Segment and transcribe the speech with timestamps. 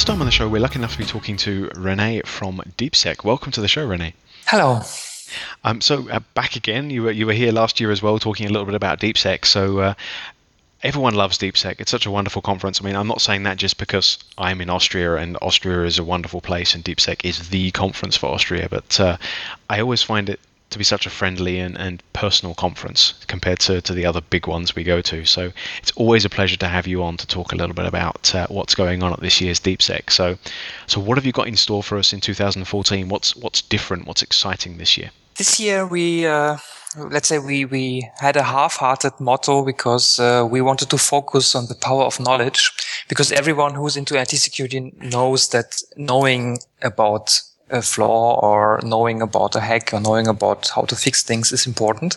[0.00, 3.22] This time on the show, we're lucky enough to be talking to Rene from DeepSec.
[3.22, 4.14] Welcome to the show, Rene.
[4.46, 4.80] Hello.
[5.62, 8.46] Um, so uh, back again, you were you were here last year as well, talking
[8.46, 9.44] a little bit about DeepSec.
[9.44, 9.94] So uh,
[10.82, 11.80] everyone loves DeepSec.
[11.80, 12.80] It's such a wonderful conference.
[12.80, 16.04] I mean, I'm not saying that just because I'm in Austria and Austria is a
[16.04, 19.18] wonderful place and DeepSec is the conference for Austria, but uh,
[19.68, 20.40] I always find it
[20.70, 24.46] to be such a friendly and, and personal conference compared to, to the other big
[24.46, 25.24] ones we go to.
[25.24, 25.52] So
[25.82, 28.46] it's always a pleasure to have you on to talk a little bit about uh,
[28.48, 30.10] what's going on at this year's DeepSec.
[30.10, 30.38] So,
[30.86, 33.08] so what have you got in store for us in 2014?
[33.08, 34.06] What's what's different?
[34.06, 35.10] What's exciting this year?
[35.36, 36.26] This year we.
[36.26, 36.58] Uh
[36.96, 41.66] let's say we, we had a half-hearted motto because uh, we wanted to focus on
[41.66, 42.72] the power of knowledge
[43.08, 47.40] because everyone who's into IT security knows that knowing about
[47.70, 51.66] a flaw or knowing about a hack or knowing about how to fix things is
[51.66, 52.16] important.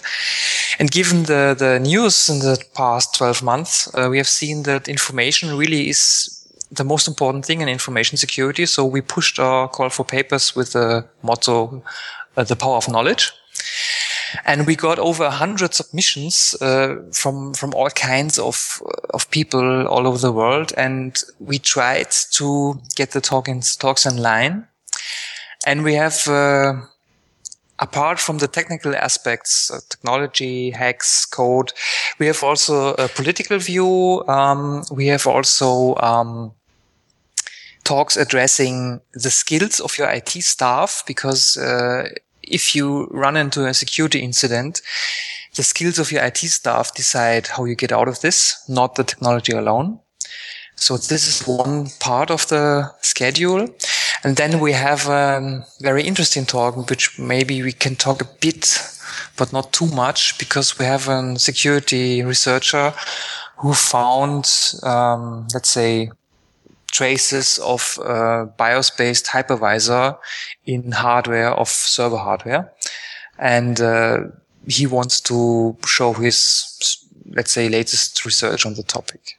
[0.80, 4.88] And given the, the news in the past 12 months, uh, we have seen that
[4.88, 6.40] information really is
[6.72, 8.66] the most important thing in information security.
[8.66, 11.84] So we pushed our call for papers with the motto,
[12.36, 13.32] uh, the power of knowledge.
[14.46, 18.82] And we got over 100 submissions uh, from from all kinds of
[19.14, 24.08] of people all over the world, and we tried to get the talk in, talks
[24.08, 24.68] in line.
[25.66, 26.74] And we have, uh,
[27.80, 31.74] apart from the technical aspects, uh, technology, hacks, code,
[32.20, 34.24] we have also a political view.
[34.28, 36.54] Um, we have also um,
[37.84, 42.10] talks addressing the skills of your IT staff because uh,
[42.42, 44.82] if you run into a security incident,
[45.56, 49.04] the skills of your IT staff decide how you get out of this, not the
[49.04, 50.00] technology alone.
[50.76, 53.70] So this is one part of the schedule.
[54.24, 58.80] And then we have a very interesting talk, which maybe we can talk a bit,
[59.38, 62.94] but not too much, because we have a security researcher
[63.58, 64.50] who found,
[64.84, 66.10] um, let's say,
[66.92, 68.00] traces of
[68.58, 70.18] BIOS-based hypervisor
[70.66, 72.72] in hardware of server hardware.
[73.38, 74.20] And uh,
[74.68, 79.38] he wants to show his, let's say, latest research on the topic.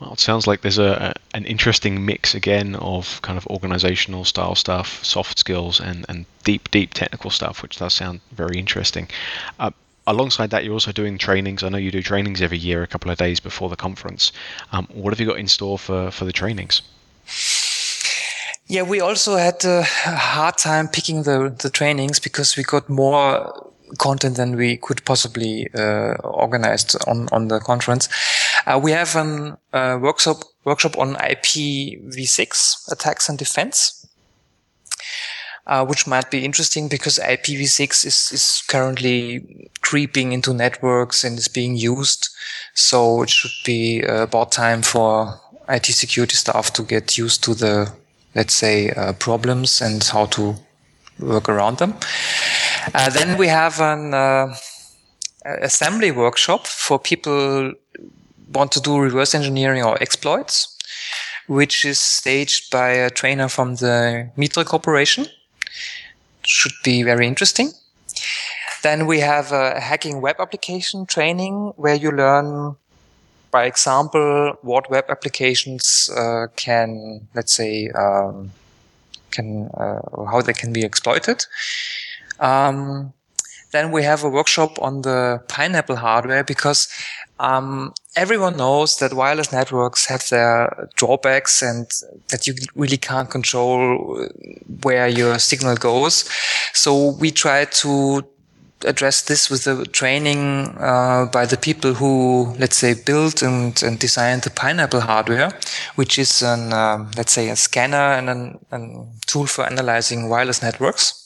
[0.00, 4.24] Well, it sounds like there's a, a, an interesting mix again of kind of organizational
[4.24, 9.08] style stuff, soft skills, and, and deep, deep technical stuff, which does sound very interesting.
[9.58, 9.72] Uh,
[10.06, 11.62] alongside that, you're also doing trainings.
[11.62, 14.32] I know you do trainings every year, a couple of days before the conference.
[14.72, 16.80] Um, what have you got in store for, for the trainings?
[18.66, 23.70] Yeah, we also had a hard time picking the, the trainings because we got more
[23.98, 28.08] content than we could possibly uh, organize on, on the conference.
[28.66, 34.06] Uh, we have a uh, workshop workshop on IPv6 attacks and defense,
[35.66, 41.48] uh, which might be interesting because IPv6 is, is currently creeping into networks and is
[41.48, 42.28] being used.
[42.74, 47.54] So it should be uh, about time for IT security staff to get used to
[47.54, 47.92] the,
[48.34, 50.56] let's say, uh, problems and how to
[51.18, 51.94] work around them.
[52.94, 54.54] Uh, then we have an
[55.44, 57.72] assembly workshop for people
[58.52, 60.76] want to do reverse engineering or exploits,
[61.46, 65.26] which is staged by a trainer from the Mitre Corporation.
[66.42, 67.72] Should be very interesting.
[68.82, 72.76] Then we have a hacking web application training where you learn,
[73.50, 78.52] by example, what web applications uh, can, let's say, um,
[79.30, 81.44] can uh, how they can be exploited.
[82.38, 83.12] Um,
[83.72, 86.88] then we have a workshop on the Pineapple hardware because
[87.40, 91.86] um, everyone knows that wireless networks have their drawbacks and
[92.28, 94.28] that you really can't control
[94.82, 96.28] where your signal goes.
[96.74, 98.22] So we try to
[98.84, 103.98] address this with the training uh, by the people who, let's say, built and, and
[103.98, 105.50] designed the Pineapple hardware,
[105.96, 111.19] which is an, um, let's say, a scanner and a tool for analyzing wireless networks.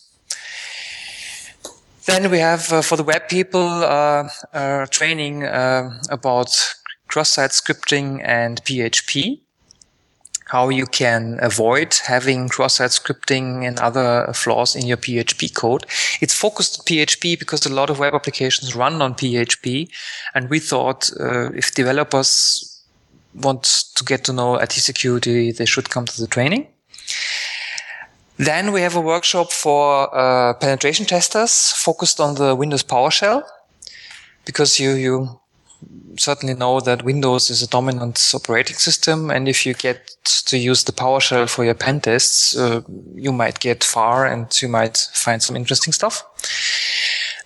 [2.07, 6.75] Then we have uh, for the web people uh, uh, training uh, about
[7.09, 9.41] cross-site scripting and PHP.
[10.49, 15.87] How you can avoid having cross-site scripting and other flaws in your PHP code.
[16.21, 19.89] It's focused on PHP because a lot of web applications run on PHP,
[20.35, 22.83] and we thought if developers
[23.35, 23.63] want
[23.95, 26.67] to get to know IT security, they should come to the training.
[28.37, 33.43] Then we have a workshop for uh, penetration testers focused on the Windows PowerShell,
[34.45, 35.41] because you you
[36.17, 40.17] certainly know that Windows is a dominant operating system, and if you get
[40.47, 42.81] to use the PowerShell for your pen tests, uh,
[43.15, 46.25] you might get far and you might find some interesting stuff.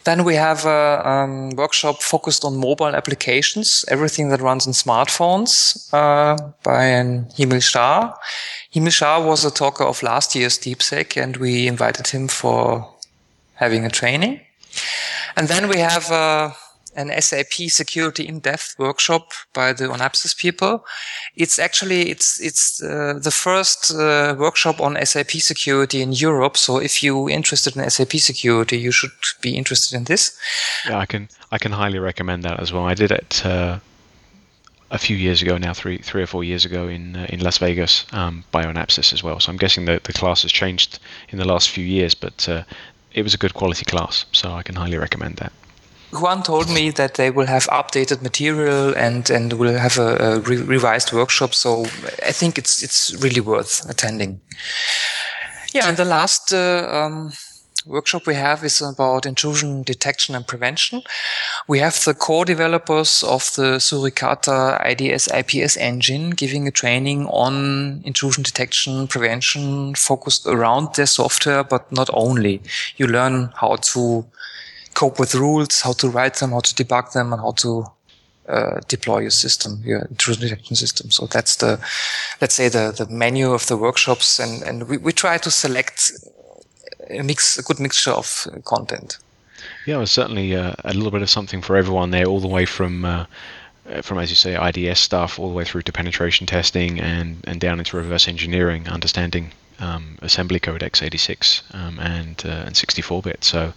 [0.05, 5.93] Then we have a um, workshop focused on mobile applications, everything that runs on smartphones
[5.93, 8.15] uh, by an Emil Starr.
[8.75, 12.93] Hemil Shah was a talker of last year's DeepSec, and we invited him for
[13.55, 14.41] having a training.
[15.37, 16.51] And then we have uh,
[16.95, 20.85] an SAP security in-depth workshop by the Onapsis people.
[21.37, 26.57] It's actually it's it's uh, the first uh, workshop on SAP security in Europe.
[26.57, 30.37] So if you're interested in SAP security, you should be interested in this.
[30.87, 32.85] Yeah, I can I can highly recommend that as well.
[32.85, 33.79] I did it uh,
[34.91, 37.59] a few years ago now, three three or four years ago in uh, in Las
[37.59, 39.41] Vegas um, by Onapsis as well.
[39.41, 40.99] So I'm guessing that the class has changed
[41.29, 42.63] in the last few years, but uh,
[43.13, 44.25] it was a good quality class.
[44.33, 45.53] So I can highly recommend that.
[46.11, 50.41] Juan told me that they will have updated material and and will have a, a
[50.41, 51.55] re revised workshop.
[51.55, 51.85] So
[52.27, 54.41] I think it's it's really worth attending.
[55.75, 57.33] Yeah, and the last uh, um,
[57.89, 61.03] workshop we have is about intrusion detection and prevention.
[61.67, 68.03] We have the core developers of the Suricata IDS IPS engine giving a training on
[68.05, 72.61] intrusion detection prevention focused around their software, but not only.
[72.97, 74.27] You learn how to
[74.95, 77.87] cope with rules, how to write them, how to debug them, and how to
[78.49, 81.11] uh, deploy your system, your intrusion detection system.
[81.11, 81.79] So that's the,
[82.41, 84.39] let's say the, the menu of the workshops.
[84.39, 86.13] And, and we, we try to select
[87.11, 89.19] a mix, a good mixture of content.
[89.87, 92.49] Yeah, it was certainly uh, a little bit of something for everyone there, all the
[92.49, 93.27] way from, uh,
[94.03, 97.61] from as you say, IDS stuff, all the way through to penetration testing and, and
[97.61, 103.45] down into reverse engineering, understanding um, assembly code x86 um, and uh, and 64-bit.
[103.45, 103.73] So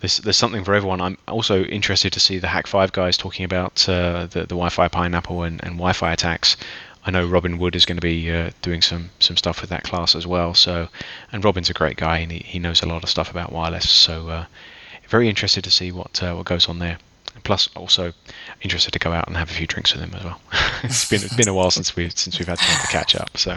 [0.00, 1.00] there's there's something for everyone.
[1.00, 5.42] I'm also interested to see the Hak5 guys talking about uh, the the Wi-Fi pineapple
[5.42, 6.56] and, and Wi-Fi attacks.
[7.06, 9.84] I know Robin Wood is going to be uh, doing some some stuff with that
[9.84, 10.54] class as well.
[10.54, 10.88] So,
[11.30, 13.88] and Robin's a great guy and he, he knows a lot of stuff about wireless.
[13.88, 14.44] So, uh,
[15.08, 16.98] very interested to see what uh, what goes on there.
[17.44, 18.12] plus, also
[18.60, 20.40] interested to go out and have a few drinks with him as well.
[20.82, 23.38] it's been it's been a while since we since we've had time to catch up.
[23.38, 23.56] So,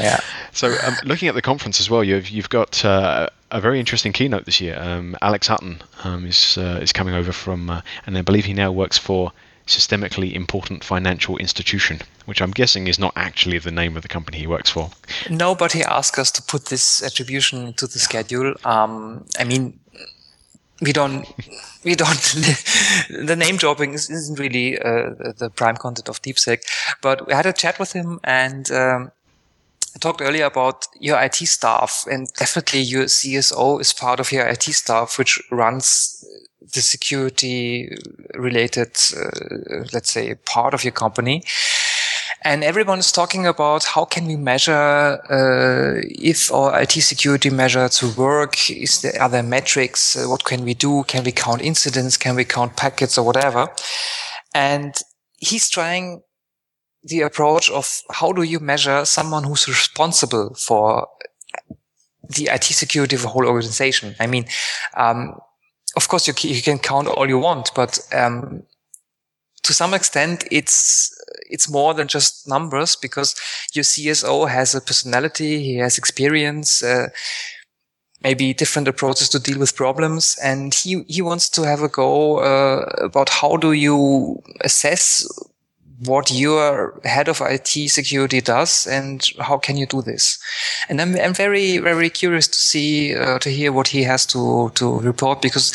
[0.00, 0.18] yeah.
[0.50, 4.12] So, um, looking at the conference as well, you've you've got uh, a very interesting
[4.12, 4.76] keynote this year.
[4.76, 8.54] Um, Alex Hutton um, is uh, is coming over from, uh, and I believe he
[8.54, 9.32] now works for
[9.66, 14.38] systemically important financial institution, which I'm guessing is not actually the name of the company
[14.38, 14.90] he works for.
[15.30, 18.54] No, but he asked us to put this attribution to the schedule.
[18.64, 19.78] Um, I mean,
[20.80, 21.26] we don't,
[21.84, 22.20] we don't,
[23.10, 26.62] the name dropping isn't really uh, the prime content of DeepSec,
[27.00, 29.12] but we had a chat with him and um,
[29.94, 34.46] I talked earlier about your IT staff and definitely your CSO is part of your
[34.46, 36.24] IT staff, which runs
[36.74, 37.94] the security
[38.34, 41.42] related, uh, let's say, part of your company.
[42.44, 48.02] And everyone is talking about how can we measure uh, if our IT security measures
[48.16, 48.70] work?
[48.70, 50.16] Is there other metrics?
[50.16, 51.04] Uh, what can we do?
[51.04, 52.16] Can we count incidents?
[52.16, 53.68] Can we count packets or whatever?
[54.54, 54.94] And
[55.38, 56.22] he's trying
[57.04, 61.08] the approach of how do you measure someone who's responsible for
[62.28, 64.14] the IT security of a whole organization?
[64.20, 64.46] I mean,
[64.96, 65.34] um,
[65.96, 68.62] of course you, you, can count all you want, but um,
[69.62, 71.14] to some extent it's
[71.50, 73.34] it's more than just numbers because
[73.74, 76.82] your CSO has a personality, he has experience.
[76.82, 77.08] Uh,
[78.22, 82.38] maybe different approaches to deal with problems and he he wants to have a go
[82.38, 85.26] uh, about how do you assess
[86.06, 90.38] what your head of IT security does and how can you do this?
[90.88, 94.70] And I'm, I'm very, very curious to see, uh, to hear what he has to,
[94.74, 95.72] to report because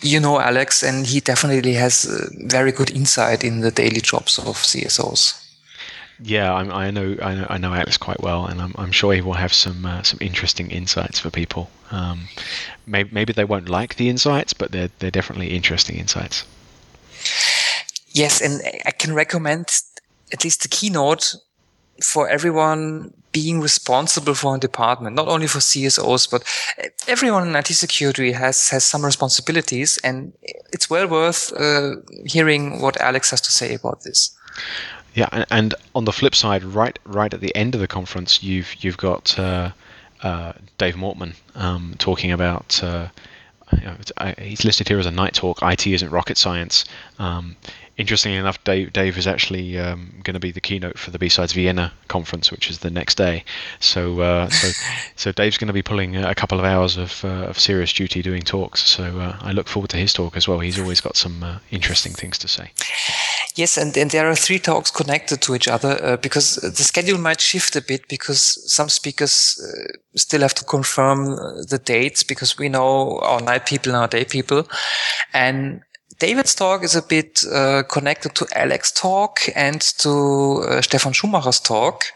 [0.00, 2.04] you know Alex and he definitely has
[2.46, 5.44] very good insight in the daily jobs of CSOs.
[6.20, 9.14] Yeah, I'm, i know, I know I know Alex quite well, and I'm, I'm sure
[9.14, 11.70] he will have some uh, some interesting insights for people.
[11.92, 12.28] Um,
[12.86, 16.44] maybe, maybe they won't like the insights, but they're they're definitely interesting insights.
[18.18, 19.68] Yes, and I can recommend
[20.32, 21.36] at least the keynote
[22.02, 26.42] for everyone being responsible for a department, not only for CSOs, but
[27.06, 29.98] everyone in IT security has, has some responsibilities.
[30.02, 30.32] And
[30.72, 34.36] it's well worth uh, hearing what Alex has to say about this.
[35.14, 38.74] Yeah, and on the flip side, right, right at the end of the conference, you've
[38.82, 39.70] you've got uh,
[40.22, 42.82] uh, Dave Mortman um, talking about.
[42.82, 43.08] Uh,
[43.72, 45.58] you know, he's listed here as a night talk.
[45.62, 46.84] IT isn't rocket science.
[47.18, 47.56] Um,
[47.98, 51.52] interestingly enough, Dave, Dave is actually um, going to be the keynote for the B-Sides
[51.52, 53.44] Vienna conference, which is the next day.
[53.80, 54.70] So, uh, so,
[55.16, 58.22] so Dave's going to be pulling a couple of hours of, uh, of serious duty
[58.22, 58.84] doing talks.
[58.84, 60.60] So uh, I look forward to his talk as well.
[60.60, 62.70] He's always got some uh, interesting things to say.
[63.56, 67.18] Yes, and, and there are three talks connected to each other uh, because the schedule
[67.18, 71.34] might shift a bit because some speakers uh, still have to confirm
[71.68, 74.68] the dates because we know our night people and our day people.
[75.32, 75.82] And
[76.18, 81.60] David's talk is a bit uh, connected to Alex talk and to uh, Stefan Schumacher's
[81.60, 82.06] talk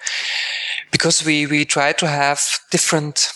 [0.91, 2.41] because we, we try to have
[2.73, 3.33] different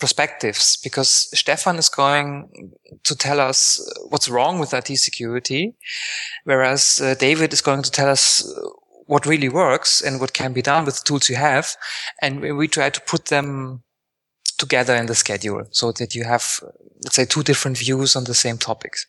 [0.00, 2.72] perspectives because Stefan is going
[3.04, 5.76] to tell us what's wrong with IT security,
[6.42, 8.44] whereas uh, David is going to tell us
[9.06, 11.76] what really works and what can be done with the tools you have.
[12.20, 13.84] And we try to put them
[14.58, 16.60] together in the schedule so that you have,
[17.02, 19.06] let's say, two different views on the same topics.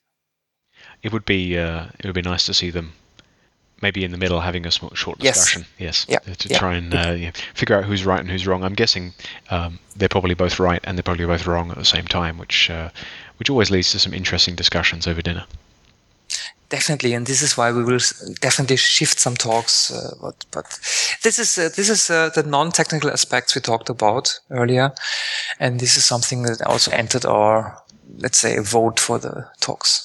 [1.06, 2.94] It would be uh, it would be nice to see them
[3.80, 5.66] maybe in the middle having a small, short discussion.
[5.78, 6.08] Yes.
[6.10, 6.38] yes.
[6.38, 8.64] To try and uh, yeah, figure out who's right and who's wrong.
[8.64, 9.14] I'm guessing
[9.52, 12.72] um, they're probably both right and they're probably both wrong at the same time, which
[12.72, 12.90] uh,
[13.38, 15.46] which always leads to some interesting discussions over dinner.
[16.70, 18.00] Definitely, and this is why we will
[18.42, 19.92] definitely shift some talks.
[19.92, 20.66] Uh, but, but
[21.22, 24.92] this is uh, this is uh, the non-technical aspects we talked about earlier,
[25.60, 27.78] and this is something that also entered our
[28.18, 30.05] let's say vote for the talks.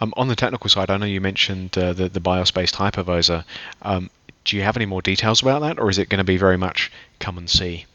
[0.00, 3.44] Um, on the technical side, I know you mentioned uh, the, the BIOS-based hypervisor.
[3.82, 4.10] Um,
[4.44, 6.56] do you have any more details about that, or is it going to be very
[6.56, 7.86] much come and see?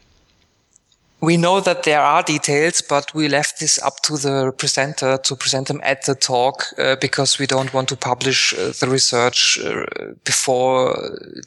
[1.21, 5.35] We know that there are details, but we left this up to the presenter to
[5.35, 9.59] present them at the talk uh, because we don't want to publish uh, the research
[9.59, 9.85] uh,
[10.23, 10.93] before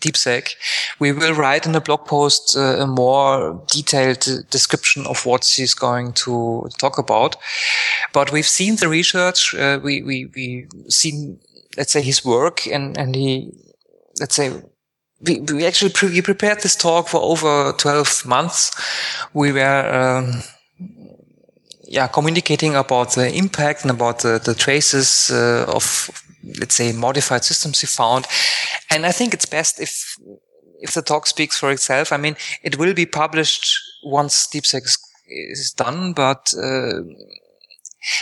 [0.00, 0.54] DeepSec.
[0.98, 5.74] We will write in a blog post uh, a more detailed description of what she's
[5.74, 7.36] going to talk about.
[8.12, 9.54] But we've seen the research.
[9.54, 11.38] Uh, we we we seen
[11.78, 13.52] let's say his work and and he
[14.20, 14.52] let's say
[15.22, 18.70] we, we actually pre- we prepared this talk for over 12 months.
[19.32, 20.42] We were, um,
[21.84, 26.10] yeah, communicating about the impact and about the, the traces uh, of,
[26.58, 28.26] let's say, modified systems we found.
[28.90, 30.16] And I think it's best if,
[30.80, 32.12] if the talk speaks for itself.
[32.12, 34.98] I mean, it will be published once DeepSec is,
[35.28, 37.02] is done, but, uh,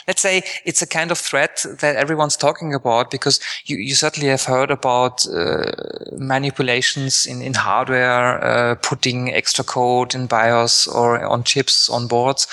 [0.06, 4.28] let's say it's a kind of threat that everyone's talking about because you, you certainly
[4.28, 5.70] have heard about uh,
[6.12, 12.46] manipulations in, in hardware, uh, putting extra code in BIOS or on chips on boards.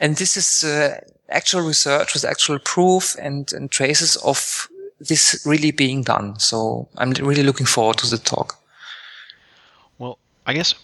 [0.00, 4.68] And this is uh, actual research with actual proof and, and traces of
[5.00, 6.38] this really being done.
[6.38, 8.58] So I'm really looking forward to the talk.
[9.98, 10.74] Well, I guess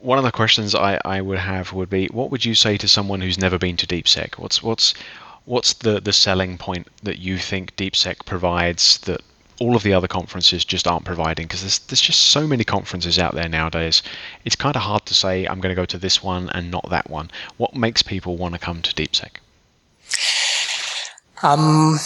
[0.00, 2.88] one of the questions I, I would have would be what would you say to
[2.88, 4.38] someone who's never been to DeepSec?
[4.38, 4.94] What's what's
[5.44, 9.20] what's the, the selling point that you think DeepSec provides that
[9.58, 11.46] all of the other conferences just aren't providing?
[11.46, 14.02] Because there's, there's just so many conferences out there nowadays.
[14.44, 16.88] It's kind of hard to say I'm going to go to this one and not
[16.90, 17.30] that one.
[17.56, 19.30] What makes people want to come to DeepSec?
[21.42, 21.98] Um,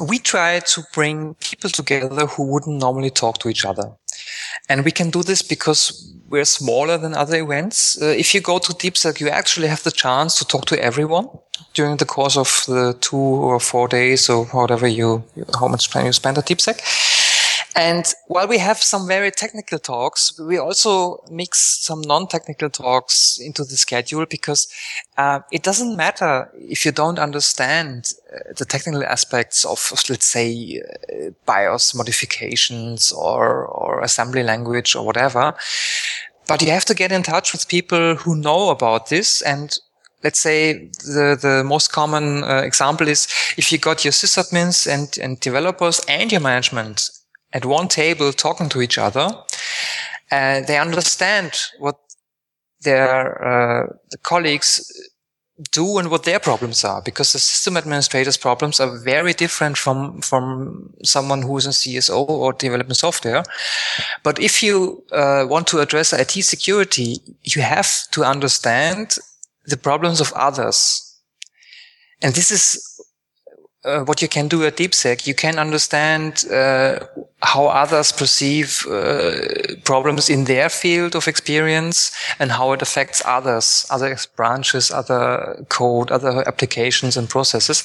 [0.00, 3.92] we try to bring people together who wouldn't normally talk to each other.
[4.68, 8.00] And we can do this because we're smaller than other events.
[8.00, 11.28] Uh, if you go to DeepSec, you actually have the chance to talk to everyone
[11.74, 15.24] during the course of the two or four days or whatever you,
[15.58, 16.80] how much time you spend at DeepSec.
[17.76, 23.62] And while we have some very technical talks, we also mix some non-technical talks into
[23.62, 24.68] the schedule because
[25.16, 30.82] uh, it doesn't matter if you don't understand uh, the technical aspects of, let's say,
[30.82, 35.54] uh, BIOS modifications or, or assembly language or whatever.
[36.46, 39.78] But you have to get in touch with people who know about this and
[40.24, 45.16] let's say the, the most common uh, example is if you got your sysadmins and,
[45.22, 47.10] and developers and your management
[47.52, 49.30] at one table talking to each other,
[50.30, 51.96] and they understand what
[52.82, 54.90] their uh, the colleagues
[55.72, 60.20] do and what their problems are because the system administrators problems are very different from
[60.20, 63.42] from someone who is in CSO or developing software.
[64.22, 69.18] But if you uh, want to address IT security you have to understand
[69.66, 71.04] the problems of others.
[72.22, 72.87] And this is
[73.84, 76.98] uh, what you can do at DeepSec, you can understand uh,
[77.42, 83.86] how others perceive uh, problems in their field of experience and how it affects others,
[83.90, 87.84] other branches, other code, other applications and processes.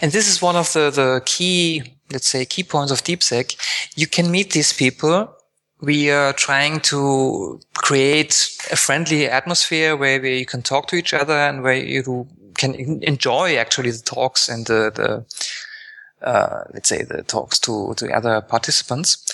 [0.00, 3.56] And this is one of the, the key, let's say, key points of DeepSec.
[3.96, 5.32] You can meet these people.
[5.80, 11.14] We are trying to create a friendly atmosphere where, where you can talk to each
[11.14, 12.26] other and where you
[12.58, 18.12] can enjoy actually the talks and the, the uh, let's say the talks to to
[18.12, 19.24] other participants.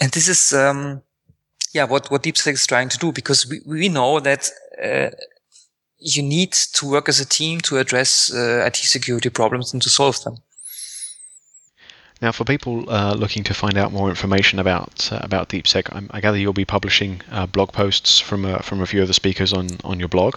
[0.00, 1.02] And this is um,
[1.72, 4.50] yeah what what DeepSec is trying to do because we we know that.
[4.82, 5.10] Uh,
[6.06, 9.88] you need to work as a team to address uh, IT security problems and to
[9.88, 10.36] solve them.
[12.20, 16.08] Now, for people uh, looking to find out more information about uh, about DeepSec, I'm,
[16.10, 19.14] i gather you'll be publishing uh, blog posts from uh, from a few of the
[19.14, 20.36] speakers on on your blog.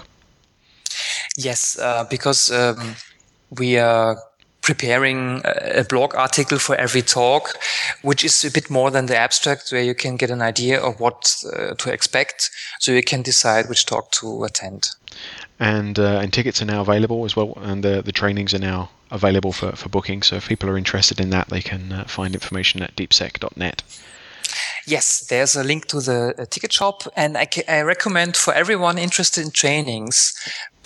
[1.38, 2.96] Yes, uh, because um,
[3.58, 4.18] we are
[4.64, 7.58] preparing a blog article for every talk,
[8.02, 11.00] which is a bit more than the abstract, where you can get an idea of
[11.00, 14.90] what uh, to expect, so you can decide which talk to attend.
[15.60, 18.90] And uh, and tickets are now available as well, and the the trainings are now
[19.12, 20.24] available for, for booking.
[20.24, 23.84] So if people are interested in that, they can uh, find information at deepsec.net.
[24.86, 28.98] Yes, there's a link to the uh, ticket shop, and I, I recommend for everyone
[28.98, 30.34] interested in trainings,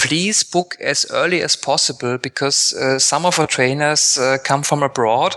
[0.02, 4.84] please book as early as possible because uh, some of our trainers uh, come from
[4.84, 5.36] abroad,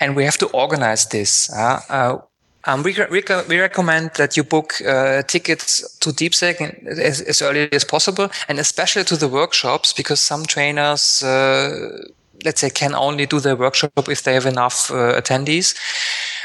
[0.00, 1.50] and we have to organize this.
[1.52, 2.18] Uh,
[2.66, 7.70] um, we, we, we, recommend that you book uh, tickets to DeepSec as, as, early
[7.72, 12.04] as possible, and especially to the workshops, because some trainers, uh,
[12.44, 15.74] let's say, can only do their workshop if they have enough uh, attendees.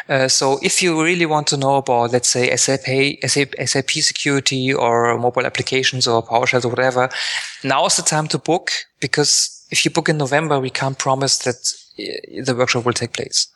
[0.10, 4.74] Uh, so if you really want to know about, let's say, SAP, SAP, SAP security
[4.74, 7.10] or mobile applications or PowerShell or whatever,
[7.64, 11.38] now is the time to book because if you book in November, we can't promise
[11.40, 11.56] that
[12.00, 13.48] uh, the workshop will take place.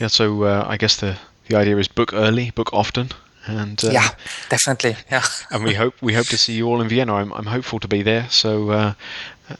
[0.00, 1.16] Yeah, so uh, I guess the
[1.48, 3.10] the idea is book early, book often,
[3.46, 4.08] and uh, yeah,
[4.48, 5.22] definitely, yeah.
[5.50, 7.14] and we hope we hope to see you all in Vienna.
[7.14, 8.94] I'm I'm hopeful to be there, so uh,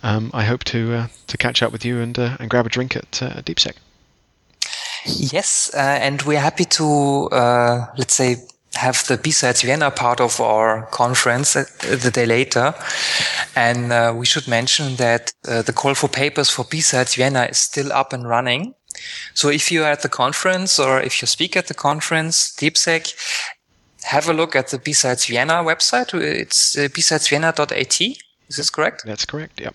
[0.02, 2.68] um, I hope to uh, to catch up with you and uh, and grab a
[2.68, 3.76] drink at uh, DeepSec.
[5.06, 7.28] Yes, uh, and we're happy to
[7.96, 8.36] let's say
[8.76, 12.74] have the B-Sides Vienna part of our conference the day later.
[13.54, 17.58] And uh, we should mention that uh, the call for papers for B-Sides Vienna is
[17.58, 18.74] still up and running.
[19.34, 23.14] So if you are at the conference or if you speak at the conference, DeepSec,
[24.04, 26.14] have a look at the B-Sides Vienna website.
[26.14, 28.00] It's uh, bsidesvienna.at.
[28.48, 29.02] Is this correct?
[29.04, 29.60] That's correct.
[29.60, 29.74] Yep.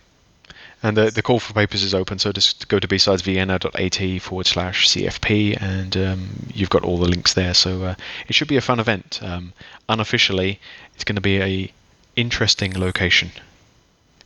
[0.84, 4.88] And the, the call for papers is open, so just go to bsidesvienna.at forward slash
[4.88, 7.54] CFP, and um, you've got all the links there.
[7.54, 7.96] So uh,
[8.28, 9.20] it should be a fun event.
[9.22, 9.54] Um,
[9.88, 10.60] unofficially,
[10.96, 11.72] it's going to be a
[12.16, 13.32] interesting location.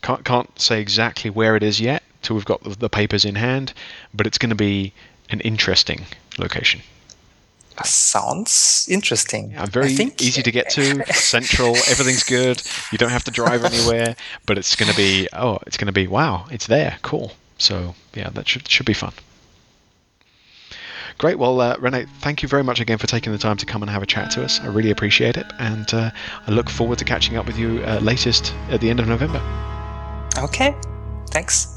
[0.02, 3.36] Can't can't say exactly where it is yet, till we've got the, the papers in
[3.36, 3.74] hand,
[4.14, 4.94] but it's going to be
[5.30, 6.06] an interesting
[6.38, 6.82] location.
[7.84, 9.52] Sounds interesting.
[9.52, 12.62] Yeah, very easy to get to, central, everything's good.
[12.92, 15.94] You don't have to drive anywhere, but it's going to be oh, it's going to
[15.94, 17.34] be wow, it's there, cool.
[17.58, 19.14] So yeah, that should should be fun.
[21.18, 21.40] Great.
[21.40, 23.90] Well, uh, Rene, thank you very much again for taking the time to come and
[23.90, 24.60] have a chat to us.
[24.60, 26.12] I really appreciate it, and uh,
[26.46, 29.42] I look forward to catching up with you uh, latest at the end of November.
[30.38, 30.76] Okay.
[31.32, 31.75] Thanks.